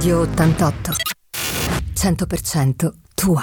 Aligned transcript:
Radio 0.00 0.20
88. 0.20 0.92
100% 1.94 2.90
tua. 3.14 3.42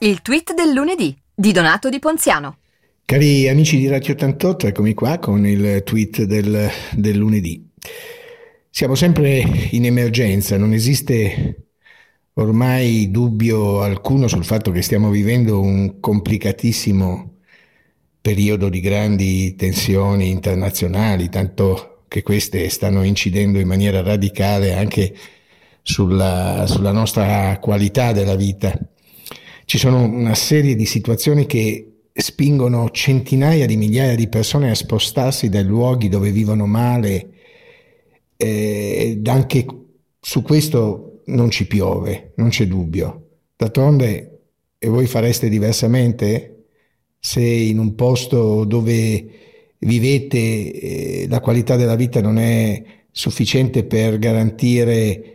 Il 0.00 0.22
tweet 0.22 0.52
del 0.52 0.72
lunedì 0.72 1.16
di 1.32 1.52
Donato 1.52 1.88
Di 1.88 2.00
Ponziano. 2.00 2.58
Cari 3.04 3.48
amici 3.48 3.76
di 3.76 3.86
Radio 3.86 4.14
88, 4.14 4.66
eccomi 4.66 4.92
qua 4.92 5.20
con 5.20 5.46
il 5.46 5.84
tweet 5.84 6.24
del, 6.24 6.68
del 6.96 7.16
lunedì. 7.16 7.70
Siamo 8.70 8.96
sempre 8.96 9.68
in 9.70 9.84
emergenza, 9.84 10.58
non 10.58 10.72
esiste 10.72 11.68
ormai 12.32 13.12
dubbio 13.12 13.80
alcuno 13.82 14.26
sul 14.26 14.44
fatto 14.44 14.72
che 14.72 14.82
stiamo 14.82 15.10
vivendo 15.10 15.60
un 15.60 16.00
complicatissimo 16.00 17.34
periodo 18.20 18.68
di 18.68 18.80
grandi 18.80 19.54
tensioni 19.54 20.28
internazionali, 20.28 21.28
tanto 21.28 22.06
che 22.08 22.24
queste 22.24 22.68
stanno 22.68 23.04
incidendo 23.04 23.60
in 23.60 23.68
maniera 23.68 24.02
radicale 24.02 24.74
anche 24.74 25.14
sulla, 25.84 26.64
sulla 26.66 26.92
nostra 26.92 27.58
qualità 27.60 28.12
della 28.12 28.34
vita. 28.34 28.76
Ci 29.66 29.78
sono 29.78 30.02
una 30.02 30.34
serie 30.34 30.74
di 30.74 30.86
situazioni 30.86 31.46
che 31.46 31.90
spingono 32.12 32.90
centinaia 32.90 33.66
di 33.66 33.76
migliaia 33.76 34.16
di 34.16 34.28
persone 34.28 34.70
a 34.70 34.74
spostarsi 34.74 35.48
dai 35.48 35.64
luoghi 35.64 36.08
dove 36.08 36.30
vivono 36.30 36.66
male 36.66 37.28
eh, 38.36 38.96
ed 38.98 39.28
anche 39.28 39.66
su 40.20 40.42
questo 40.42 41.20
non 41.26 41.50
ci 41.50 41.66
piove, 41.66 42.32
non 42.36 42.48
c'è 42.48 42.66
dubbio. 42.66 43.20
D'altronde, 43.56 44.30
e 44.78 44.88
voi 44.88 45.06
fareste 45.06 45.48
diversamente 45.48 46.64
se 47.18 47.40
in 47.40 47.78
un 47.78 47.94
posto 47.94 48.64
dove 48.64 49.28
vivete 49.78 50.38
eh, 50.38 51.26
la 51.28 51.40
qualità 51.40 51.76
della 51.76 51.94
vita 51.94 52.20
non 52.20 52.38
è 52.38 52.82
sufficiente 53.10 53.84
per 53.84 54.18
garantire 54.18 55.33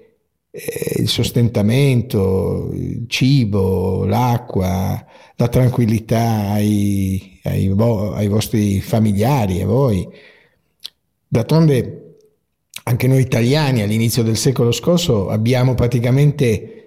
eh, 0.51 1.01
il 1.01 1.07
sostentamento, 1.07 2.71
il 2.73 3.05
cibo, 3.07 4.05
l'acqua, 4.05 5.05
la 5.35 5.47
tranquillità 5.47 6.51
ai, 6.51 7.39
ai, 7.43 7.67
vo- 7.69 8.13
ai 8.13 8.27
vostri 8.27 8.81
familiari, 8.81 9.61
a 9.61 9.65
voi. 9.65 10.07
D'altronde 11.27 12.17
anche 12.83 13.07
noi 13.07 13.21
italiani 13.21 13.81
all'inizio 13.81 14.23
del 14.23 14.37
secolo 14.37 14.71
scorso 14.71 15.29
abbiamo 15.29 15.75
praticamente 15.75 16.79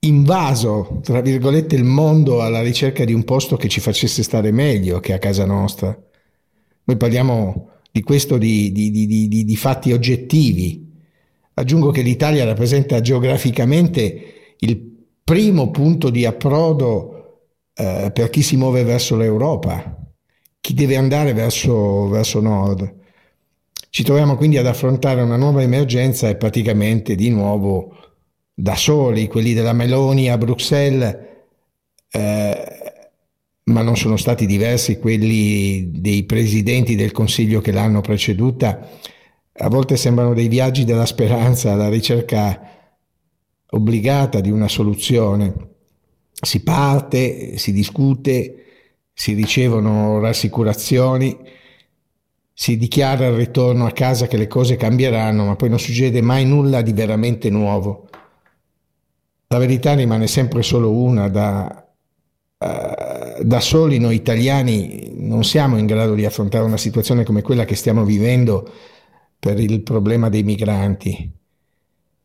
invaso, 0.00 1.00
tra 1.02 1.20
virgolette, 1.20 1.74
il 1.76 1.84
mondo 1.84 2.42
alla 2.42 2.62
ricerca 2.62 3.04
di 3.04 3.12
un 3.12 3.24
posto 3.24 3.56
che 3.56 3.68
ci 3.68 3.80
facesse 3.80 4.22
stare 4.22 4.50
meglio 4.52 5.00
che 5.00 5.12
a 5.12 5.18
casa 5.18 5.44
nostra. 5.44 5.96
Noi 6.84 6.96
parliamo 6.96 7.68
di 7.90 8.02
questo 8.02 8.38
di, 8.38 8.72
di, 8.72 8.90
di, 8.90 9.44
di 9.44 9.56
fatti 9.56 9.92
oggettivi, 9.92 10.83
Aggiungo 11.54 11.90
che 11.90 12.02
l'Italia 12.02 12.44
rappresenta 12.44 13.00
geograficamente 13.00 14.56
il 14.58 14.92
primo 15.22 15.70
punto 15.70 16.10
di 16.10 16.26
approdo 16.26 17.14
eh, 17.74 18.10
per 18.12 18.30
chi 18.30 18.42
si 18.42 18.56
muove 18.56 18.82
verso 18.82 19.16
l'Europa, 19.16 19.96
chi 20.60 20.74
deve 20.74 20.96
andare 20.96 21.32
verso, 21.32 22.08
verso 22.08 22.40
nord. 22.40 23.02
Ci 23.88 24.02
troviamo 24.02 24.36
quindi 24.36 24.56
ad 24.56 24.66
affrontare 24.66 25.22
una 25.22 25.36
nuova 25.36 25.62
emergenza 25.62 26.28
e 26.28 26.36
praticamente 26.36 27.14
di 27.14 27.30
nuovo 27.30 27.96
da 28.52 28.74
soli, 28.74 29.28
quelli 29.28 29.52
della 29.54 29.72
Meloni 29.72 30.30
a 30.30 30.38
Bruxelles, 30.38 31.16
eh, 32.10 32.64
ma 33.64 33.82
non 33.82 33.96
sono 33.96 34.16
stati 34.16 34.46
diversi 34.46 34.98
quelli 34.98 35.90
dei 35.92 36.24
presidenti 36.24 36.96
del 36.96 37.12
Consiglio 37.12 37.60
che 37.60 37.72
l'hanno 37.72 38.00
preceduta 38.00 38.88
a 39.56 39.68
volte 39.68 39.96
sembrano 39.96 40.34
dei 40.34 40.48
viaggi 40.48 40.84
della 40.84 41.06
speranza 41.06 41.72
alla 41.72 41.88
ricerca 41.88 42.60
obbligata 43.70 44.40
di 44.40 44.50
una 44.50 44.68
soluzione. 44.68 45.72
Si 46.32 46.62
parte, 46.62 47.56
si 47.56 47.72
discute, 47.72 48.64
si 49.12 49.34
ricevono 49.34 50.18
rassicurazioni, 50.18 51.38
si 52.52 52.76
dichiara 52.76 53.26
il 53.26 53.36
ritorno 53.36 53.86
a 53.86 53.92
casa 53.92 54.26
che 54.26 54.36
le 54.36 54.48
cose 54.48 54.76
cambieranno, 54.76 55.44
ma 55.44 55.56
poi 55.56 55.68
non 55.68 55.78
succede 55.78 56.20
mai 56.20 56.44
nulla 56.44 56.82
di 56.82 56.92
veramente 56.92 57.48
nuovo. 57.48 58.08
La 59.48 59.58
verità 59.58 59.94
rimane 59.94 60.26
sempre 60.26 60.62
solo 60.62 60.90
una, 60.90 61.28
da, 61.28 61.88
uh, 62.58 63.42
da 63.42 63.60
soli 63.60 63.98
noi 63.98 64.16
italiani 64.16 65.12
non 65.14 65.44
siamo 65.44 65.78
in 65.78 65.86
grado 65.86 66.14
di 66.14 66.24
affrontare 66.24 66.64
una 66.64 66.76
situazione 66.76 67.22
come 67.22 67.42
quella 67.42 67.64
che 67.64 67.76
stiamo 67.76 68.04
vivendo 68.04 68.68
per 69.44 69.60
il 69.60 69.82
problema 69.82 70.30
dei 70.30 70.42
migranti. 70.42 71.30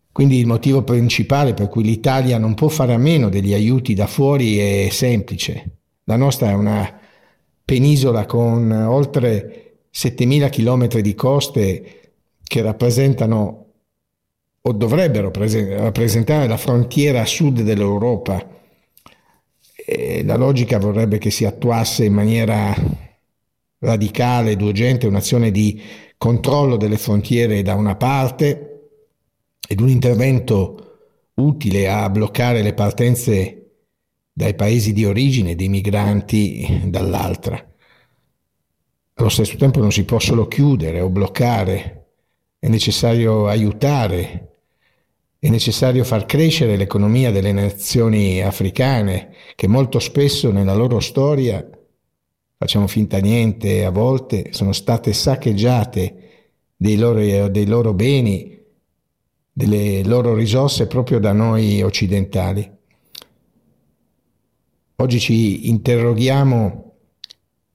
Quindi 0.09 0.39
il 0.39 0.47
motivo 0.47 0.83
principale 0.83 1.53
per 1.53 1.67
cui 1.67 1.83
l'Italia 1.83 2.37
non 2.37 2.53
può 2.53 2.69
fare 2.69 2.93
a 2.93 2.97
meno 2.97 3.27
degli 3.27 3.53
aiuti 3.53 3.93
da 3.93 4.07
fuori 4.07 4.57
è 4.57 4.87
semplice. 4.89 5.79
La 6.05 6.15
nostra 6.15 6.51
è 6.51 6.53
una 6.53 6.97
penisola 7.65 8.25
con 8.25 8.71
oltre 8.71 9.87
7.000 9.93 10.49
km 10.49 11.01
di 11.01 11.13
coste 11.13 12.13
che 12.41 12.61
rappresentano 12.61 13.65
o 14.61 14.71
dovrebbero 14.71 15.29
rappresentare 15.29 16.47
la 16.47 16.55
frontiera 16.55 17.25
sud 17.25 17.63
dell'Europa. 17.63 18.47
E 19.85 20.23
la 20.23 20.37
logica 20.37 20.79
vorrebbe 20.79 21.17
che 21.17 21.31
si 21.31 21.43
attuasse 21.43 22.05
in 22.05 22.13
maniera 22.13 22.73
radicale 23.79 24.55
urgente 24.61 25.07
un'azione 25.07 25.51
di 25.51 25.81
controllo 26.17 26.77
delle 26.77 26.97
frontiere 26.97 27.61
da 27.61 27.75
una 27.75 27.95
parte 27.95 28.89
ed 29.67 29.79
un 29.79 29.89
intervento 29.89 30.97
utile 31.35 31.89
a 31.89 32.09
bloccare 32.09 32.61
le 32.61 32.73
partenze 32.73 33.71
dai 34.33 34.55
paesi 34.55 34.93
di 34.93 35.05
origine 35.05 35.55
dei 35.55 35.69
migranti 35.69 36.83
dall'altra. 36.85 37.63
Allo 39.13 39.29
stesso 39.29 39.57
tempo 39.57 39.79
non 39.79 39.91
si 39.91 40.05
può 40.05 40.19
solo 40.19 40.47
chiudere 40.47 41.01
o 41.01 41.09
bloccare, 41.09 42.07
è 42.57 42.67
necessario 42.67 43.47
aiutare, 43.47 44.49
è 45.39 45.49
necessario 45.49 46.03
far 46.03 46.25
crescere 46.25 46.77
l'economia 46.77 47.31
delle 47.31 47.51
nazioni 47.51 48.41
africane 48.41 49.33
che 49.55 49.67
molto 49.67 49.99
spesso 49.99 50.51
nella 50.51 50.73
loro 50.73 50.99
storia 50.99 51.65
facciamo 52.59 52.87
finta 52.87 53.19
niente, 53.19 53.85
a 53.85 53.89
volte 53.89 54.49
sono 54.51 54.73
state 54.73 55.13
saccheggiate 55.13 56.47
dei 56.75 56.97
loro, 56.97 57.47
dei 57.47 57.65
loro 57.65 57.93
beni, 57.93 58.61
delle 59.49 60.03
loro 60.03 60.33
risorse 60.33 60.85
proprio 60.85 61.19
da 61.19 61.31
noi 61.31 61.81
occidentali. 61.81 62.69
Oggi 64.97 65.19
ci 65.21 65.69
interroghiamo 65.69 66.95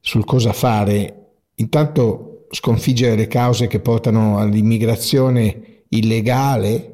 sul 0.00 0.26
cosa 0.26 0.52
fare, 0.52 1.38
intanto 1.54 2.44
sconfiggere 2.50 3.16
le 3.16 3.26
cause 3.26 3.66
che 3.68 3.80
portano 3.80 4.36
all'immigrazione 4.36 5.84
illegale, 5.88 6.90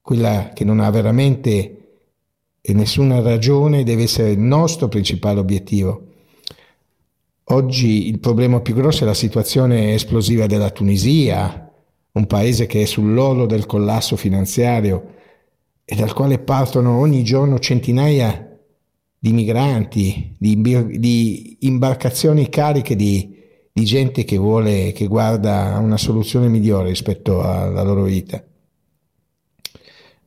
quella 0.00 0.50
che 0.52 0.64
non 0.64 0.80
ha 0.80 0.90
veramente 0.90 1.85
e 2.68 2.72
nessuna 2.72 3.20
ragione 3.20 3.84
deve 3.84 4.02
essere 4.02 4.32
il 4.32 4.40
nostro 4.40 4.88
principale 4.88 5.38
obiettivo. 5.38 6.02
Oggi 7.44 8.08
il 8.08 8.18
problema 8.18 8.58
più 8.58 8.74
grosso 8.74 9.04
è 9.04 9.06
la 9.06 9.14
situazione 9.14 9.94
esplosiva 9.94 10.46
della 10.46 10.70
Tunisia, 10.70 11.72
un 12.10 12.26
paese 12.26 12.66
che 12.66 12.82
è 12.82 12.84
sull'orlo 12.84 13.46
del 13.46 13.66
collasso 13.66 14.16
finanziario 14.16 15.14
e 15.84 15.94
dal 15.94 16.12
quale 16.12 16.40
partono 16.40 16.98
ogni 16.98 17.22
giorno 17.22 17.60
centinaia 17.60 18.58
di 19.16 19.32
migranti, 19.32 20.34
di, 20.36 20.60
di 20.60 21.58
imbarcazioni 21.60 22.48
cariche 22.48 22.96
di, 22.96 23.32
di 23.72 23.84
gente 23.84 24.24
che 24.24 24.38
vuole, 24.38 24.90
che 24.90 25.06
guarda 25.06 25.78
una 25.80 25.98
soluzione 25.98 26.48
migliore 26.48 26.88
rispetto 26.88 27.42
alla 27.42 27.84
loro 27.84 28.02
vita. 28.02 28.42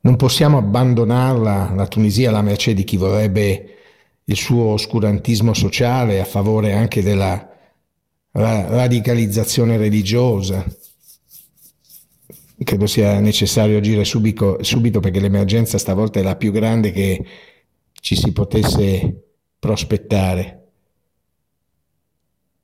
Non 0.01 0.15
possiamo 0.15 0.57
abbandonarla, 0.57 1.73
la 1.75 1.87
Tunisia, 1.87 2.29
alla 2.29 2.41
mercé 2.41 2.73
di 2.73 2.85
chi 2.85 2.95
vorrebbe 2.95 3.77
il 4.23 4.35
suo 4.35 4.65
oscurantismo 4.65 5.53
sociale 5.53 6.21
a 6.21 6.25
favore 6.25 6.73
anche 6.73 7.01
della 7.01 7.49
radicalizzazione 8.31 9.75
religiosa. 9.75 10.65
Credo 12.63 12.87
sia 12.87 13.19
necessario 13.19 13.77
agire 13.77 14.05
subito, 14.05 14.63
subito 14.63 14.99
perché 14.99 15.19
l'emergenza 15.19 15.77
stavolta 15.77 16.19
è 16.19 16.23
la 16.23 16.35
più 16.35 16.51
grande 16.51 16.91
che 16.91 17.25
ci 17.93 18.15
si 18.15 18.31
potesse 18.31 19.23
prospettare. 19.57 20.55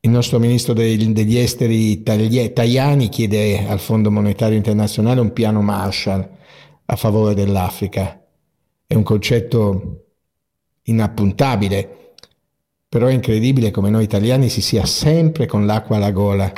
Il 0.02 0.12
nostro 0.12 0.38
ministro 0.38 0.74
degli 0.74 1.38
esteri 1.38 2.04
Tajani 2.04 3.10
chiede 3.10 3.68
al 3.68 3.80
Fondo 3.80 4.12
Monetario 4.12 4.56
Internazionale 4.56 5.20
un 5.20 5.34
piano 5.34 5.62
Marshall 5.62 6.30
a 6.86 6.96
favore 6.96 7.34
dell'Africa. 7.34 8.22
È 8.86 8.94
un 8.94 9.04
concetto 9.04 10.06
inappuntabile, 10.84 12.14
però 12.88 13.08
è 13.08 13.14
incredibile 13.14 13.72
come 13.72 13.90
noi 13.90 14.04
italiani 14.04 14.50
si 14.50 14.62
sia 14.62 14.86
sempre 14.86 15.48
con 15.48 15.66
l'acqua 15.66 15.98
alla 15.98 16.12
gola 16.12 16.54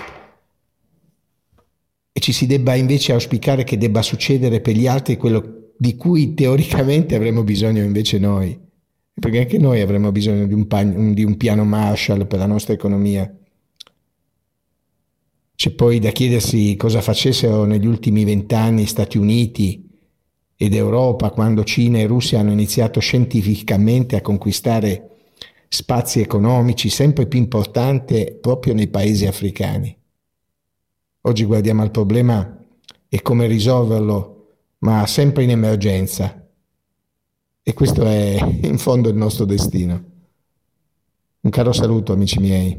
e 2.11 2.19
ci 2.19 2.31
si 2.31 2.45
debba 2.45 2.75
invece 2.75 3.13
auspicare 3.13 3.63
che 3.63 3.77
debba 3.77 4.01
succedere 4.01 4.59
per 4.59 4.75
gli 4.75 4.87
altri 4.87 5.17
quello 5.17 5.71
di 5.77 5.95
cui 5.95 6.33
teoricamente 6.33 7.15
avremmo 7.15 7.43
bisogno 7.43 7.83
invece 7.83 8.17
noi, 8.17 8.59
perché 9.13 9.39
anche 9.39 9.59
noi 9.59 9.81
avremmo 9.81 10.11
bisogno 10.11 10.47
di 10.47 10.53
un, 10.53 10.67
pan, 10.67 11.13
di 11.13 11.23
un 11.23 11.37
piano 11.37 11.63
Marshall 11.63 12.25
per 12.27 12.39
la 12.39 12.47
nostra 12.47 12.73
economia. 12.73 13.31
C'è 15.55 15.71
poi 15.71 15.99
da 15.99 16.09
chiedersi 16.11 16.75
cosa 16.75 17.01
facessero 17.01 17.65
negli 17.65 17.85
ultimi 17.85 18.23
vent'anni 18.23 18.85
Stati 18.85 19.17
Uniti 19.17 19.86
ed 20.57 20.73
Europa 20.73 21.29
quando 21.29 21.63
Cina 21.63 21.99
e 21.99 22.07
Russia 22.07 22.39
hanno 22.39 22.51
iniziato 22.51 22.99
scientificamente 22.99 24.15
a 24.15 24.21
conquistare 24.21 25.11
spazi 25.69 26.19
economici 26.19 26.89
sempre 26.89 27.27
più 27.27 27.39
importanti 27.39 28.37
proprio 28.41 28.73
nei 28.73 28.87
paesi 28.87 29.27
africani. 29.27 29.95
Oggi 31.21 31.43
guardiamo 31.45 31.83
al 31.83 31.91
problema 31.91 32.57
e 33.07 33.21
come 33.21 33.47
risolverlo, 33.47 34.55
ma 34.79 35.05
sempre 35.05 35.43
in 35.43 35.51
emergenza. 35.51 36.45
E 37.61 37.73
questo 37.73 38.05
è 38.05 38.37
in 38.63 38.77
fondo 38.77 39.09
il 39.09 39.15
nostro 39.15 39.45
destino. 39.45 40.03
Un 41.41 41.49
caro 41.51 41.71
saluto 41.71 42.13
amici 42.13 42.39
miei. 42.39 42.75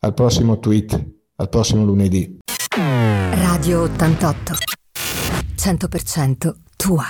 Al 0.00 0.14
prossimo 0.14 0.60
tweet 0.60 1.16
al 1.40 1.48
prossimo 1.48 1.84
lunedì. 1.84 2.38
Radio 2.74 3.82
88. 3.82 4.54
100% 5.56 6.52
tua. 6.78 7.08